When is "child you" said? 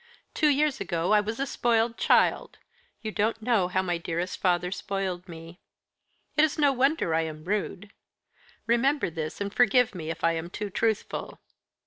1.95-3.11